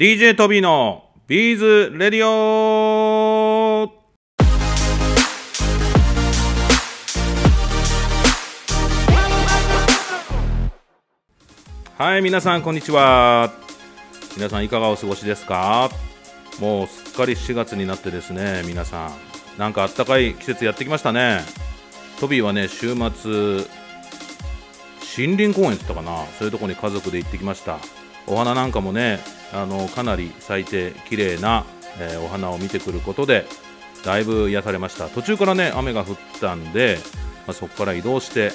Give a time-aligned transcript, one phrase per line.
[0.00, 3.92] DJ トビーのビーズレディオ。
[11.98, 13.52] はい皆さんこんにちは。
[14.38, 15.90] 皆さんいかがお過ごしですか？
[16.58, 19.10] もうすっかり7月になってですね皆さん。
[19.58, 21.40] なんかあったかい季節やってきましたね。
[22.20, 23.66] トビーはね週末
[25.14, 26.24] 森林公園って言ったかな？
[26.38, 27.78] そういうとこに家族で行ってきました。
[28.30, 29.20] お花なんかもね
[29.52, 31.64] あのかなり咲いて綺麗な、
[31.98, 33.46] えーお花を見てくることで
[34.04, 35.08] だいぶ癒されました。
[35.08, 36.98] 途中からね雨が降ったんで、
[37.46, 38.52] まあ、そこから移動して、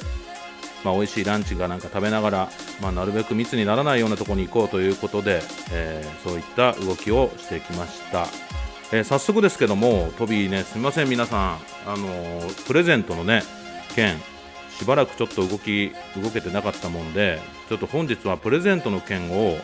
[0.84, 2.50] まあ、美味しいランチがなんか食べながら、
[2.82, 8.26] まあ、なるべく密にならないようなところに行こうということで、えーそういった動きをしてきました、
[8.92, 13.44] えー早速ですけどもトビーねすみません皆さんあのプレゼントのね
[13.96, 14.18] 件
[14.78, 17.40] しばらくちょっと動き動けてなかったもんで
[17.70, 19.58] ちょっと本日はプレゼントの件を、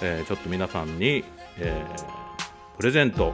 [0.00, 1.24] えーちょっと皆さんに、
[1.58, 2.14] えー
[2.76, 3.32] プレゼント、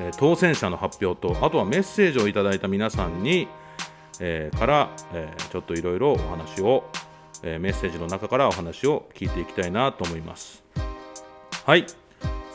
[0.00, 3.48] えー当選者の発表とあとはメッセージをいただいた皆さんに、
[4.20, 6.84] えーから、えーちょっといろいろお話を、
[7.42, 10.62] えーメッセージの中からお話を聞いていきたいなと思います。
[11.64, 11.86] はい。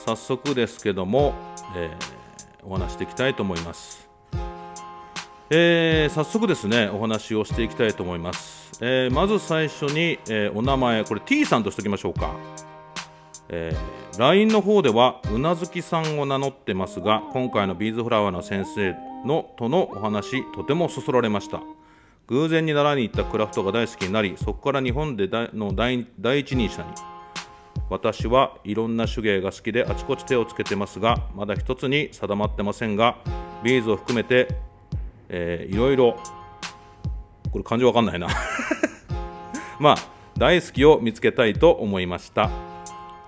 [0.06, 1.34] 早速ですけども、
[1.76, 2.18] えー
[2.64, 4.07] お話していきたいと思います。
[5.50, 12.36] えー早速ですねお話をしていきたいと思います、えーまず最初に、えーお名前これ T さんとしておきましょうか、
[13.50, 21.62] えー LINE の方ではうなずきさんを名乗ってますが今回のビーズフラワーの先生のとのお話とてもそそられました。
[22.28, 26.90] 偶然に習いに行ったクラフトが大好きになりそこから日本での第第一人者に。
[27.90, 33.18] 私はいろんな手芸が好きであちこち手をつけてますがまだ一つに定まってませんが
[33.64, 34.48] ビーズを含めて、
[35.30, 36.18] えーいろいろ。
[37.52, 38.28] これ漢字わかんないな。
[39.80, 39.98] まあ
[40.38, 42.50] 大好きを見つけたいと思いました。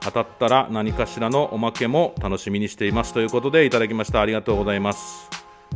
[0.01, 4.21] 当たったら何かしらのおまけも楽しみにしていますということでいただきました。
[4.21, 5.29] ありがとうございます、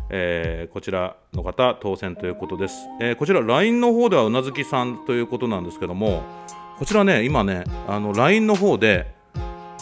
[0.10, 6.24] えーこちらの方当選ということです、えーこちら LINE の方ではうなずきさんということなんですけども
[6.80, 9.08] こちらね今ねあの LINE の方で、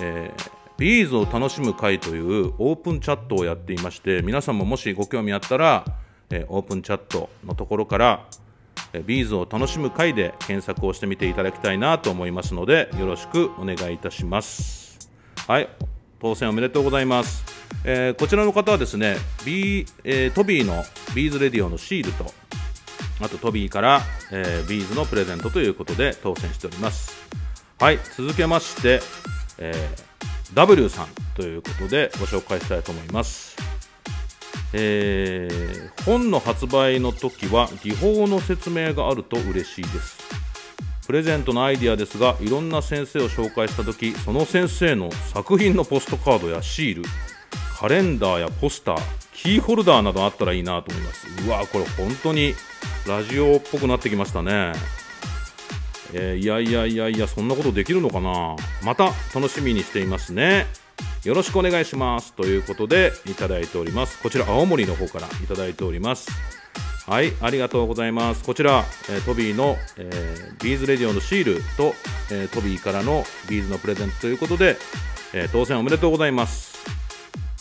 [0.02, 5.86] えービーズを楽しむ会というオープンチャットをやっていまして皆さんももしご興味あったら、
[6.32, 8.26] えオープンチャットのところから
[8.94, 15.10] えビーズを楽しむ会で検索をしてみていただきたいなと思いますのでよろしくお願いいたします。
[15.48, 15.70] はい
[16.20, 17.44] 当選おめでとうございます、
[17.84, 20.84] えーこちらの方はですね、ビーえートビーの
[21.16, 22.32] ビーズレディオのシールと
[23.20, 27.12] あとトビーから、えービーズのプレゼントということで当選しております。
[27.80, 29.02] はい続けまして、
[29.58, 30.12] えー
[30.54, 33.81] W さんということでご紹介したいと思います。
[34.74, 40.18] えー本の発売の時は技法の説明があると嬉しいです。
[41.06, 47.10] プレゼントのアイディアですがいろんな先生を紹介した時その先生の作品のポストカードやシール
[47.78, 49.02] カレンダーやポスター
[49.34, 51.28] キーホルダーなどあったらいいなと思います。
[51.46, 52.56] うわこれ本当に
[53.08, 54.74] ラジオっぽくなってきましたね。
[56.14, 58.56] えーいやいやいやいやそんなことできるのかな。
[58.84, 60.66] また楽しみにしていますね。
[61.24, 62.34] よろしくお願いします。
[62.34, 64.20] ということでいただいております。
[64.22, 66.32] こちら青森の方からいただいております。
[67.08, 68.44] はいありがとうございます。
[68.44, 71.94] こちら、えートビーの、えービーズレディオのシールと、
[72.32, 74.78] えートビーからのビーズのプレゼントということで、
[75.34, 76.80] えー当選おめでとうございます。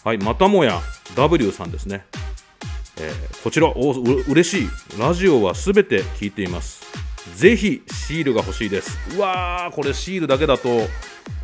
[0.05, 0.81] はいまたもや
[1.17, 2.05] W さんですね。
[2.99, 4.69] えーこちらおう嬉しい。
[4.99, 6.83] ラジオはすべて聞いています。
[7.37, 8.99] ぜひシールが欲しいです。
[9.17, 10.69] うわーこれシールだけだと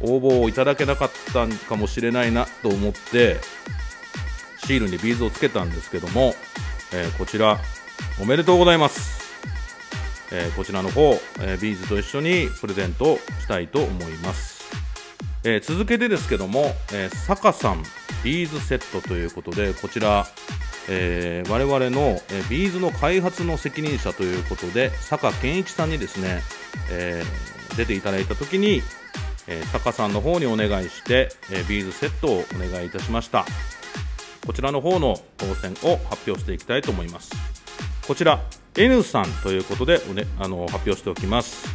[0.00, 3.36] 応募をいただけなかったんかもしれないなと思って
[4.64, 6.34] シールにビーズをつけたんですけども、
[6.92, 7.58] えーこちら
[8.20, 9.20] おめでとうございます、
[10.32, 14.56] えーこちらの方、えービーズと一緒にプレゼントしたいと思います。
[15.44, 17.84] え続けてですけども、えー、坂さん
[18.24, 20.26] ビーズセットということでこちら、
[20.88, 26.42] えー我々の、えビーズの開発の責任者ということで坂健一さんにですね、
[26.90, 27.22] え
[27.76, 28.82] 出ていただいた時に、
[29.48, 33.44] えー坂さんの方にお願いして、えービーズセットをお願いいたしました。
[34.46, 37.32] こちらの方の当選を発表していきたいと思います。
[38.06, 38.42] こちら
[38.76, 41.68] N さんということでお、ね、あの発表しておきます。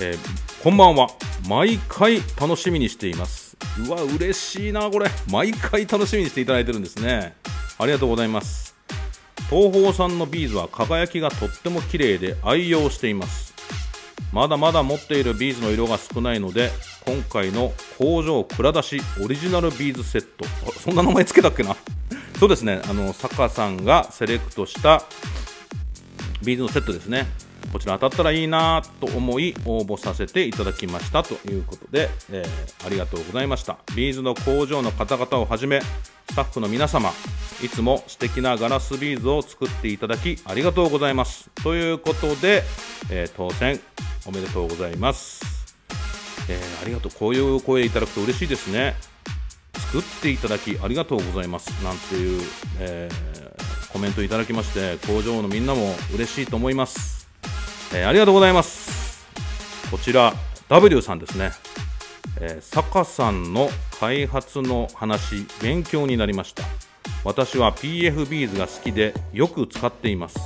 [0.00, 1.08] えーこんばんは。
[1.46, 3.54] 毎回楽しみにしています。
[3.86, 5.10] うわ嬉しいなこれ。
[5.30, 7.34] 毎回楽しみにしていただいてるんですね。
[7.78, 8.74] ありがとうございます。
[9.50, 13.53] トーホーさんのビーズは輝きがとっても綺麗で愛用しています。
[14.34, 16.72] まだまだ持っているビーズの色が少ないので
[17.06, 20.44] 今回の工場蔵出しオリジナルビーズセット。
[20.72, 21.76] そんな名前つけたっけな？
[22.40, 22.82] そうですね。
[22.88, 25.04] あの坂さんがセレクトした
[26.42, 27.28] ビーズのセットですね。
[27.72, 33.78] こちら当たったらいいなと思い応募させていただきましたということで、えー、ありがとうございました。
[33.94, 37.12] ビーズの工場の方々をはじめスタッフの皆様
[37.62, 41.50] いつも素敵なガラスビーズを作っていただきありがとうございます。
[41.62, 42.64] ということで、
[43.10, 43.80] えー、当選。
[44.26, 45.42] おめでとうございます、
[46.48, 47.12] えー、ありがとう。
[47.12, 48.94] こういう声いただくと嬉しいですね。
[49.92, 51.68] 作っていただきありがとうございます。
[51.84, 52.42] なんていう、
[52.80, 57.28] えー、コメントいただきまして工場のみんなも嬉しいと思います。
[57.94, 59.24] えー、ありがとうございます。
[59.90, 60.32] こちら
[60.68, 61.52] W さんですね、
[62.40, 63.68] えー、坂さんの
[64.00, 66.64] 開発の話勉強になりました。
[67.24, 70.38] 私は PF ビーズが好きでよく使っています。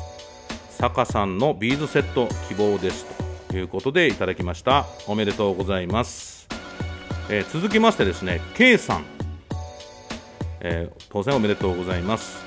[0.71, 3.18] 坂さんのビーズセット希望ですと。
[3.57, 4.87] いうことでいただきました。
[5.07, 6.47] おめでとうございます、
[7.31, 9.05] えー、続きましてですね K さん、
[10.61, 12.45] えー、当選おめでとうございます。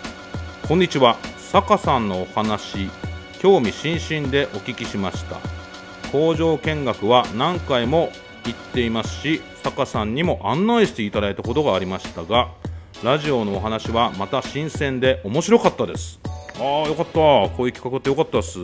[0.68, 1.18] こんにちは。
[1.38, 2.89] 坂さんのお話
[3.39, 5.38] 興味津々でお聞きしました。
[6.12, 8.09] 工場見学は何回も
[8.45, 12.50] 行っていますし坂さんにも案内していただいたことがありましたが
[13.04, 16.19] ラジオのお話はまた新鮮で面白かったです。
[16.59, 17.13] ああよかった。
[17.13, 18.59] こういう企画ってよかったです。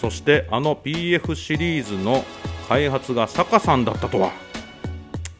[0.00, 2.24] そしてあの PF シリーズの
[2.70, 4.32] 開発が坂さんだったとは。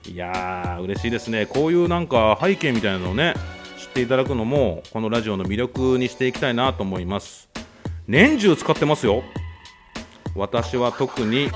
[0.06, 1.46] いやー嬉しいですね。
[1.46, 3.32] こういうなんか背景みたいなのをね
[3.78, 7.48] 知っていただくのもこのラジオの魅力にしていきたいなと思います。
[8.06, 9.22] 年中使ってますよ。
[10.36, 11.48] 私は特に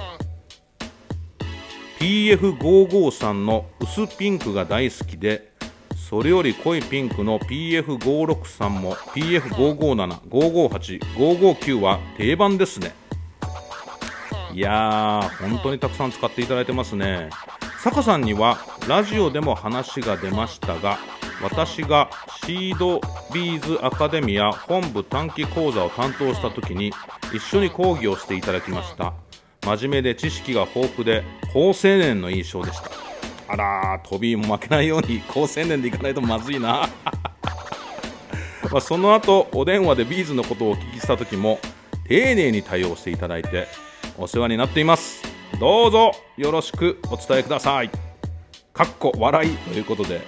[1.99, 5.53] PF553 の薄ピンクが大好きで
[6.09, 12.95] それより濃いピンクの PF563 も PF557、558、559は定番ですね。
[14.53, 17.31] いやー本当にたくさん使っていただいてますね。
[17.83, 20.99] 坂さんにはラジオでも話が出ましたが
[21.43, 22.11] 私が
[22.45, 23.01] シード
[23.33, 26.93] ビーズアカデミア本部短期講座を担当した時に
[27.35, 29.15] 一緒に講義をしていただきました。
[29.65, 31.25] 真面目で知識が豊富で
[31.55, 33.04] 好青年の印象でした。
[33.55, 36.89] あらー飛びも負けないように好青年でいかないとまずいな。
[38.71, 41.61] まあその後お電話でビーズのことをお聞きした時も
[42.09, 43.69] 丁寧に対応していただいて
[44.19, 45.23] お世話になっています。
[45.61, 47.91] どうぞよろしくお伝えください。
[48.73, 50.21] かっこ笑いということで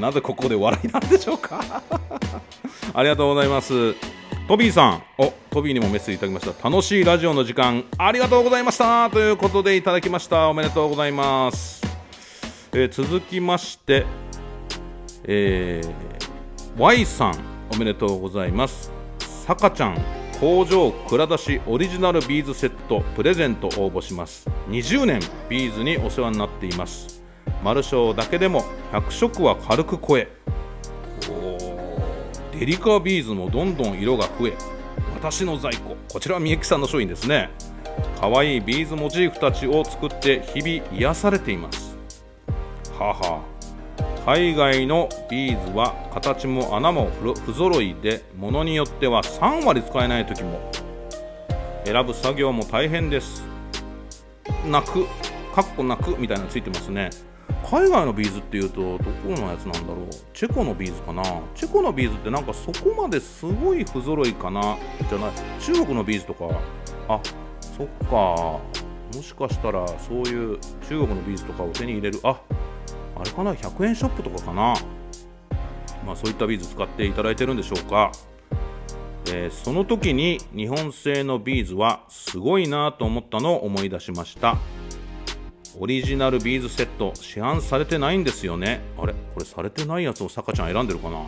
[0.00, 1.60] なぜここで笑いなんでしょうか？
[2.94, 3.94] ありがとうございます。
[4.48, 5.02] トビーさん。
[5.18, 6.70] おトビーにもメッセージいただきました。
[6.70, 9.10] 楽しいラジオの時間ありがとうございました。
[9.10, 10.48] ということでいただきました。
[10.48, 11.82] おめでとうございます、
[12.74, 14.06] えー、続きまして
[15.24, 17.34] えー、Y さん
[17.70, 18.90] おめでとうございます。
[19.20, 19.98] さかちゃん
[20.40, 24.48] 工場蔵出しオリジナルビーズセットプレゼント応募します。
[24.68, 25.20] 20年
[25.50, 27.22] ビーズにお世話になっています。
[27.62, 30.28] マルショーだけでも100色は軽く超え。
[32.58, 34.54] デリカビーズもどんどん色が増え。
[35.14, 37.50] 私の在庫こちらはみゆきさんの商品ですね。
[38.18, 41.81] 可愛いビーズモチーフたちを作って日々癒されています。
[43.02, 43.42] は
[44.24, 47.10] 海外のビーズは形も穴も
[47.44, 50.60] 不揃いでものによっては3割使えない時も。
[51.84, 53.44] 選ぶ作業も大変です。
[54.64, 55.06] 泣く
[55.52, 57.10] かっこ泣くみたいなのついてますね。
[57.68, 60.08] 海外のビーズっていうとどこのやつなんだろう。
[60.32, 61.22] チェコのビーズかな。
[61.54, 64.76] チェコのビーズってなんかそこまですごい不揃いかな。
[65.08, 65.30] じゃない。
[65.60, 66.48] 中国のビーズとか。
[67.08, 67.20] あ
[67.60, 68.60] そっか。
[69.14, 70.58] もしかしたらそういう
[70.88, 72.20] 中国のビーズとかを手に入れる。
[72.22, 72.40] あ
[73.22, 74.74] あれかな？100円ショップとかかな？
[76.04, 78.10] まあそういったビーズ使っていただいてるんでしょうか。
[79.28, 84.58] えー、その時に日本製のビーズはすごいなと思ったのを思い出しました。
[85.78, 88.80] オリジナルビーズセット市販されてないんですよね。
[88.98, 89.14] あれ？
[89.34, 91.24] これされてないやつをさかちゃん選んでるかな？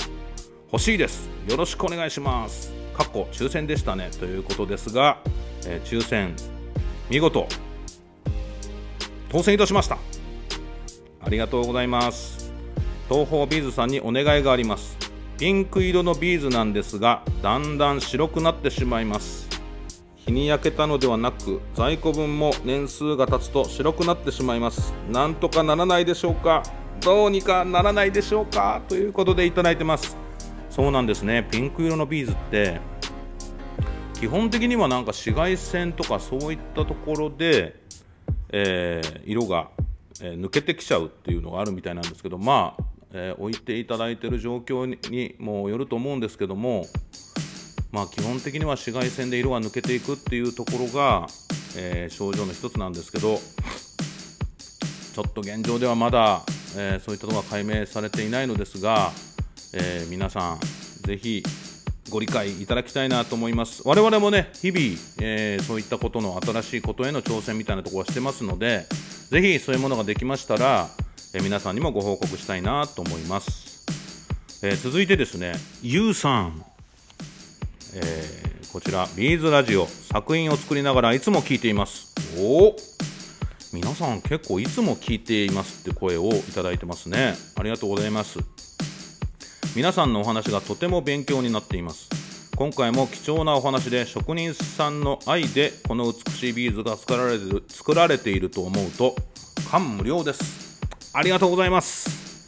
[0.72, 1.30] 欲しいです。
[1.48, 2.72] よろしくお願いします。
[2.92, 4.10] かっこ抽選でしたね。
[4.18, 5.18] ということですが、
[5.64, 6.34] えー、抽選。
[7.08, 7.46] 見事。
[9.28, 9.98] 当選いたしました。
[11.24, 12.52] ありがとうございます。
[13.08, 14.96] トーホービーズさんにお願いがあります。
[15.38, 19.48] ピンク色のビーズなんですがだんだん白くなってしまいます。
[20.16, 24.94] 日に焼けたのではなく在庫分も年数が経つと白くなってしまいます。
[25.10, 26.62] なんとかならないでしょうか？
[27.00, 28.82] どうにかならないでしょうか？
[28.88, 30.16] ということでいただいてます。
[30.70, 31.46] そうなんですね。
[31.50, 32.80] ピンク色のビーズって
[34.14, 37.80] 基本的にはなんか紫外線とかそういったところで、
[38.50, 39.70] えー、色が、
[40.20, 46.86] えー、抜けてきちゃうっていうのがあるみたいなんですけどまあ、えー、置いていただいてる状況にもよると思うんですけども
[47.94, 51.28] まあ、基本的には紫外線で色が抜けていくっていうところが、
[51.76, 56.42] え、症状の一つなんですけどちょっと現状ではまだ、
[56.76, 59.12] え、そういったところが解明されていないのですが、
[59.72, 60.60] え、皆さん
[61.06, 61.44] ぜひ
[62.10, 63.82] ご理解いただきたいなと思います。
[63.84, 64.80] 我々もね日々、
[65.20, 68.86] えー、そういったことの新しいことへの挑戦みたいなところはしてますので
[69.30, 70.88] ぜひそういうものができましたら、
[71.34, 73.84] えー、皆さんにもご報告したいなと思います、
[74.62, 76.64] えー、続いてですねゆうさん、
[77.94, 82.12] えこちらビーズラジオ作品を作りながらいつも聞いています。
[82.36, 82.76] おお
[83.72, 87.34] 皆さん結構いつも聞いていますって声をいただいてますね。
[87.54, 88.40] ありがとうございます。
[89.76, 92.23] 皆さんのお話がとても勉強になっています。
[92.56, 99.16] 今回も貴重なお話で職人さんの愛でこの美しいビーズが作られる作られていると思うと
[99.68, 100.80] 感無量です。
[101.12, 102.46] ありがとうございます。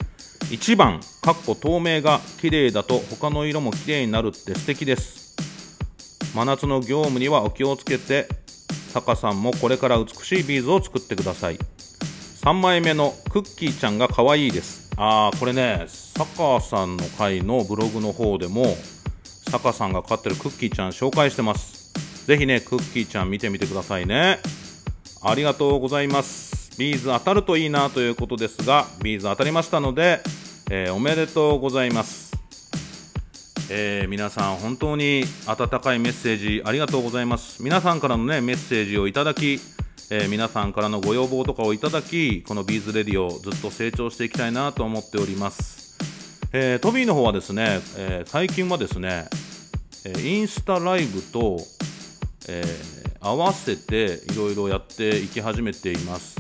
[0.53, 5.35] 1番かっこ透明が綺麗だと他の色も綺麗になるって素敵です。
[6.37, 8.29] 真夏の業務にはお気をつけて
[8.93, 11.59] 坂さんもこれから美しいビーズを作ってください。
[12.45, 14.89] 3枚目のクッキーちゃんが可愛いです。
[14.97, 18.77] あーこれね坂さんの回のブログの方でも
[19.51, 21.93] 坂さんが飼ってるクッキーちゃん紹介してます。
[22.27, 24.41] ぜひねクッキーちゃん見てみてくださいね。
[25.23, 26.77] ありがとうございます。
[26.79, 30.21] ビーズ当たるといいなということですがビーズ当たりましたので、
[30.71, 32.27] えー、おめでとうございます。
[33.71, 37.63] えー、皆さん本当に温かいメッセージありがとうございます。
[37.63, 39.59] 皆さんからのねメッセージをいただき、
[40.11, 45.86] えー、皆さんからのご要望とかをいただきこのビーズレディオをずっと成長していきたいなと思っております、
[46.59, 49.27] えー、トビーの方はですね、え最近はですね
[50.25, 51.59] インスタライブと、
[52.49, 52.65] え
[53.21, 56.39] 合わせていろいろやっていき始めています、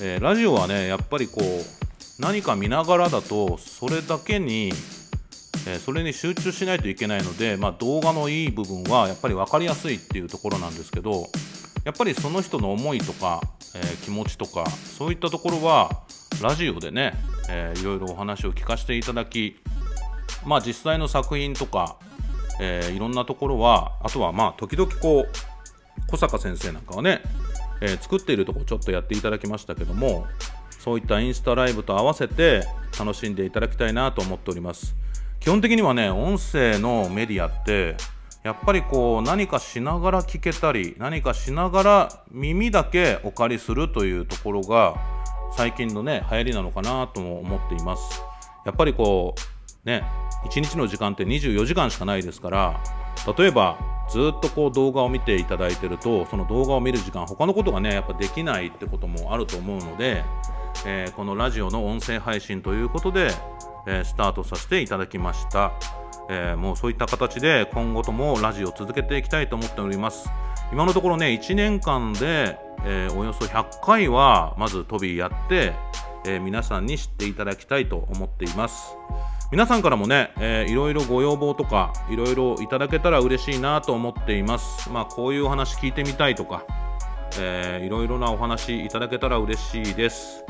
[0.00, 4.72] えラジオはねやっぱりこう何か見ながらだとそれだけに
[5.66, 11.26] えそれに集中しないといけないので、まあ、動画のいい部分はやっぱり分かりやすいっていうところなんですけど
[11.84, 13.42] やっぱりその人の思いとか、
[13.74, 15.90] え、気持ちとかそういったところは
[16.40, 17.12] ラジオでね、
[17.54, 19.56] えー、いろいろお話を聞かせていただき、
[20.46, 21.96] まあ、実際の作品とか、
[22.58, 27.20] えー、いろんなところはあとはまあ時々こう小坂先生なんかはね、
[27.82, 30.26] えー、作っているとこちょっとやっていただきましたけども
[30.78, 32.64] そういったインスタライブと合わせて
[32.98, 34.96] 楽しんでいただきたいなと思っております。
[35.38, 37.96] 基本的にはね音声のメディアって
[38.44, 44.96] やっぱりこう何かしながら聞けたり何かしながら耳だけお借りするというところが
[45.56, 48.22] 最近のね流行りなのかなとも思っています。
[48.64, 49.34] やっぱりこ
[49.84, 50.04] うね
[50.44, 52.80] 1日の時間って24時間しかないですから
[53.36, 53.78] 例えば
[54.08, 60.24] ずっとこう動画を見ていただいてるとその動画を見る時間他のことがねやっぱできないってこともあると思うので、
[60.86, 63.30] えー、このラジオの音声配信ということで
[63.86, 65.72] えスタートさせていただきました、
[66.32, 70.30] えー、もうそういった形で今後ともラジオを続けていきたいと思っております。
[70.72, 75.74] 今のところね1年間で、えー、およそ100回はまず飛びやって、
[76.24, 78.96] えー、皆さんに知っていただきたいと思っています。
[79.50, 84.88] 皆さんからもね、えー、いろいろご要望とかいろいろいただけたら嬉しいなと思っています。
[84.90, 86.64] まあこういうお話聞いてみたいとか、
[87.38, 90.42] えー、いろいろなお話いただけたら嬉しいです。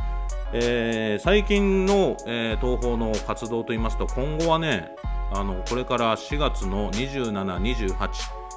[0.54, 4.90] えー、最近の、えー、東宝の活動といいますと今後はね
[5.32, 7.96] あのこれから4月の27、28、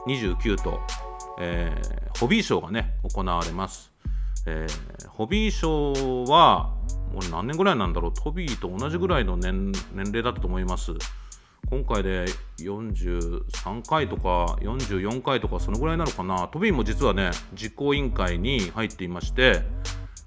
[0.05, 0.81] 29と、
[1.39, 3.93] えー、ホビーショーがね行われます、
[4.45, 6.73] えー、ホビーショーは
[7.13, 8.13] もう何年ぐらいなんだろう？
[8.13, 10.91] トビーと同じぐらいの年年齢だったと思います。
[11.69, 12.25] 今回で
[12.59, 16.49] 43回とか44回とかそのぐらいなのかな？
[16.49, 19.61] トビーも実はね実行委員会に入っていまして、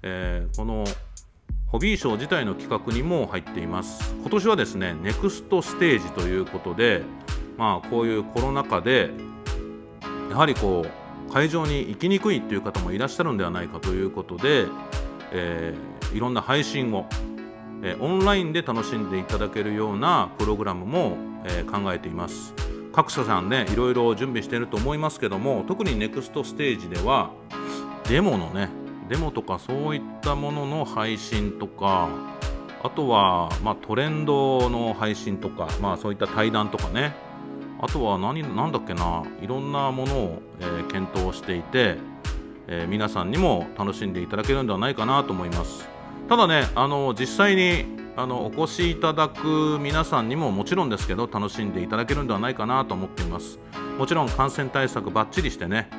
[0.01, 0.83] えー、この
[1.71, 4.15] ホビーショー自体の企画にも入っています。
[4.21, 7.03] 今年はですねネクストステージということで
[7.57, 9.11] まあこういうコロナ禍で
[10.31, 14.65] やはりこう会場に行きにくいっていう方もいらっしゃるんではないかということで、
[15.31, 17.05] えー、いろんな配信を、
[17.83, 22.55] えー、オンラインで楽しんでいただけるようなプログラムも、えー、考えています。
[22.91, 27.31] 各社さんねいろいろ準備していると思いますけども特にネクストステージでは
[28.09, 28.69] デモのね
[29.09, 32.09] デモとかそういったものの配信とか
[32.81, 37.13] あとは、まあ、トレンドの配信とか、まあ、そういった対談とかね。
[37.81, 41.97] あとは何何だっけないろんなものを、えー、検討していて、
[42.67, 45.87] えー、皆さんにも楽しんでいただけるんではないかなと思います。
[46.27, 47.85] ただねあの実際に
[48.17, 53.59] あのお越しいただく皆さんにももちろんですけど楽しんでいただけるんではないかなと思っています。
[53.97, 55.89] もちろん感染対策ばっちりしてね、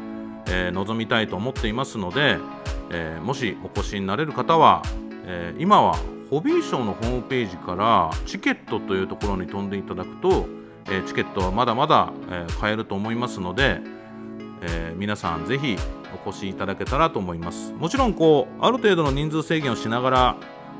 [0.49, 2.37] えー、臨みたいと思っていますので、
[2.91, 4.83] えー、もしお越しになれる方は、
[5.25, 5.97] えー、今は
[6.29, 10.47] ホビーショーのホームページからチケットというところに飛んでいただくと、
[10.89, 13.81] え、チケットはまだまだ、え買えると思いますので、
[14.63, 15.77] え皆さんぜひ
[16.25, 17.73] お越しいただけたらと思います。
[17.73, 20.37] もちろんこうある程度の人数制限をしながら、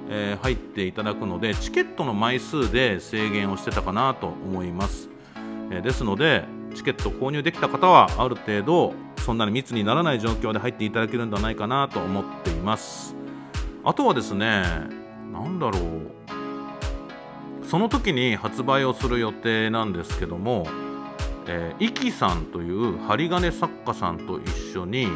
[0.09, 5.09] え入っていただくのでチケットの枚数で制限をしてたかなと思います。
[5.73, 6.45] えですので
[6.77, 8.95] チケット購入できた方はある程度
[9.31, 13.15] そんなに密にならない状況で入っていただけるんではないかなと思っています。
[13.85, 14.65] あとはですね
[15.33, 17.65] 何だろう。
[17.65, 20.67] その時に発売をする予定なんですけども、
[21.47, 25.07] えー、イキさんという針金作家さんと一緒に、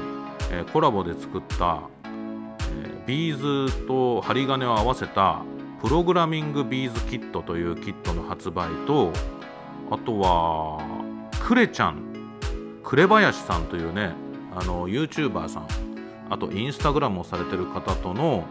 [0.52, 5.42] えー、コラボで作った、えー、ビーズと針金を合わせた
[5.82, 9.12] プログラミングビーズキットというキットの発売と
[9.90, 10.80] あとは
[11.44, 12.13] クレちゃん
[12.84, 14.12] 紅林さんというね
[14.54, 15.66] あの YouTuber さん
[16.30, 18.44] あとインスタグラムをされてる方との、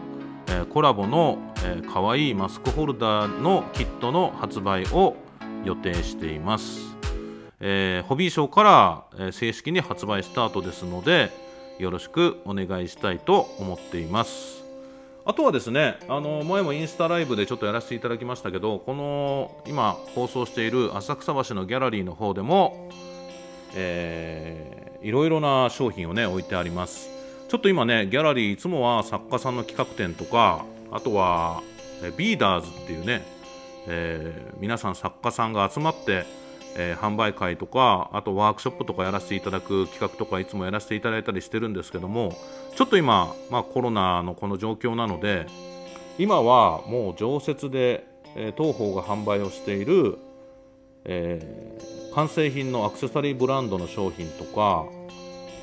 [0.48, 5.16] えー、コラボの、えー、かわいいマスクホルダーのキットの発売を
[5.64, 6.80] 予定しています、
[7.60, 11.30] えー、ホビーショーから、えー、正式に発売スタートですので
[11.78, 14.62] よろしくお願いしたいと思っています。
[15.26, 22.90] あとはですねあの前もインスタライブでちょっとやらせていただきましたけどこの今放送している浅草橋のギャラリーの方でも
[23.74, 27.10] えー、いろいろな商品をね置いてあります。
[27.48, 31.62] ちょっと今ねギャラリーいつもは作家さんの企画展とかあとは
[32.16, 33.22] ビーダーズっていうね、
[33.86, 36.26] えー、皆さん作家さんが集まって、
[36.76, 42.36] えー、販売会とかあとワークショップとかやらせていただく企画とかいつもやらせていただいたりしてるんですけども
[42.74, 45.46] ちょっと今、まあ、コロナのこの状況なので
[46.18, 48.04] 今はもう常設で、
[48.34, 50.18] えー、当方が販売をしている、
[51.04, 54.86] えー完成品のアクセサリーブランドの商品とか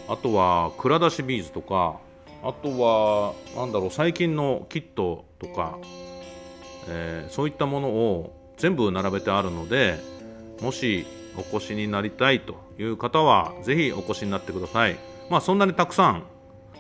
[0.08, 2.00] あとは蔵出しビーズとか
[2.44, 5.78] あとは何だろう最近のキットとか、
[6.90, 10.00] えー、そういったものを全部並べてあるので
[10.62, 11.06] もし
[11.38, 14.98] お越しになりたいという方はぜひお越しになってください。
[15.30, 16.24] まあそんなにたくさん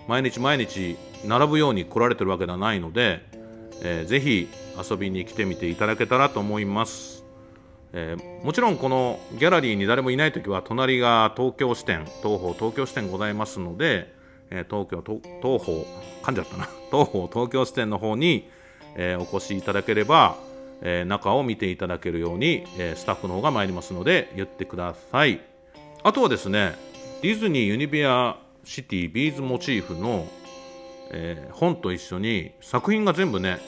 [0.07, 3.21] 毎日毎日並ぶように来られてるわけではないので、
[3.81, 4.19] えー、ぜ
[4.89, 7.20] 遊びに来てみていただけたらと思います。
[7.93, 14.13] えー、もちろんこのギャラリーに誰もいない時は隣が東京支店東宝東京支店ございますので、
[14.50, 15.01] えー、東京
[15.41, 15.86] 東宝
[16.24, 16.69] 噛んじゃったな。
[16.91, 18.50] 東宝東京支店の方に、
[18.95, 20.38] えー、お越しいただければ、
[20.83, 25.39] え中を見ていただけるように、えスタッフの方が参りますので言ってください。
[26.04, 26.73] あとはですね
[27.21, 30.27] ディズニーユニビアシティビーズモチーフの、
[31.12, 33.60] え本と一緒に作品が全部ね、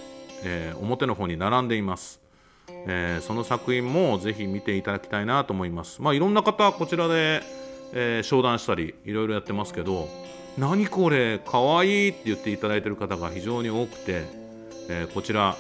[0.44, 2.23] え表の方に並んでいます。
[2.68, 6.02] えー、その作品もぜひ見ていただきたいなと思います。
[6.02, 7.42] まあ、いろんな方こちらで、
[7.94, 10.10] えー、商談したりいろいろやってますけど
[10.58, 14.24] 何これかわいいって言っていただいてる方が非常に多くて、
[14.90, 15.56] えー、こちら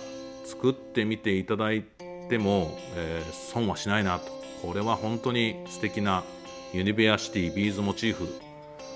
[0.45, 1.83] 作ってみていただい
[2.29, 6.23] ても、え損はしないなとこれは本当に素敵な
[6.73, 8.27] ユニベアシティビーズモチーフ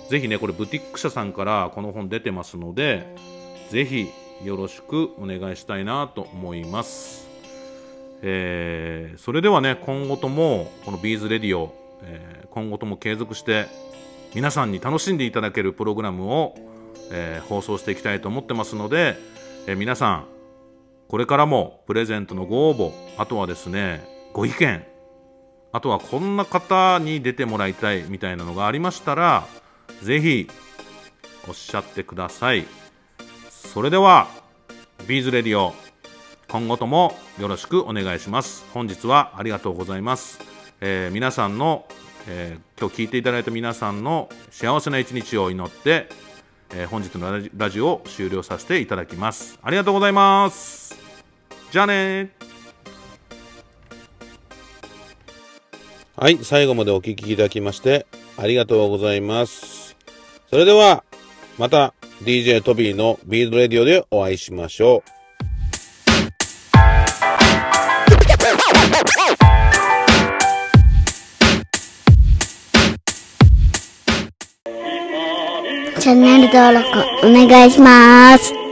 [0.10, 3.16] ぜひねこれブティック社さんからこの本出てますので
[3.70, 4.10] ぜひ
[4.44, 7.27] よろしくお願いしたいなと思います。
[8.22, 13.68] えー、それではね今後ともこのビーズレディオ、えー、今後とも継続して
[14.34, 16.56] 皆さんに楽しんでいただけるプログラムを、
[17.12, 19.16] えー、放送していきたいと思ってますので、
[19.68, 20.26] え皆さん
[21.08, 24.84] これからもプレゼントのご応募あとはですねご意見
[25.72, 29.48] あとはこんな方に出てもらいたいみたいなのがありましたら
[30.02, 30.50] ぜひ
[31.48, 32.66] おっしゃってください。
[33.50, 34.28] それでは
[35.08, 35.74] ビーズレディオ
[36.50, 38.66] 今後ともよろしくお願いします。
[38.74, 40.40] 本日はありがとうございます、
[40.80, 41.86] えー、皆さんの、
[42.28, 46.08] えー、今日聞いていただいた皆さんの幸せな一日を祈って、
[46.74, 49.60] えー、本日のラジオを終了させていただきます。
[49.62, 50.98] ありがとうございます。
[51.72, 52.32] じゃあね。
[56.16, 58.08] はい最後までお聴きいただきまして
[58.38, 59.98] ありがとうございます。
[60.50, 61.04] それでは
[61.58, 65.17] また DJ トビーのビードレディオでお会いしましょう。
[76.08, 76.88] チャンネル登録
[77.22, 78.67] お願いします。